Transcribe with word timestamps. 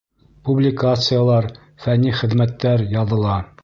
Публикациялар, 0.47 1.49
фәнни 1.87 2.17
хеҙмәттәр 2.23 2.89
яҙыла. 3.01 3.43